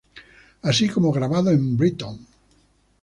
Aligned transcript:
Así 0.63 0.89
como 0.89 1.11
grabado 1.17 1.51
en 1.51 1.77
Brighton. 1.77 2.15